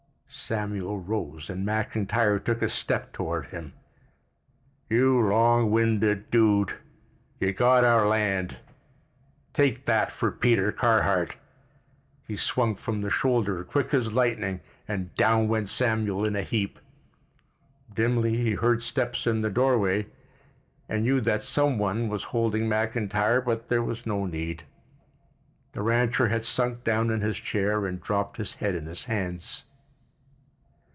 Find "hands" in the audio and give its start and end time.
29.05-29.65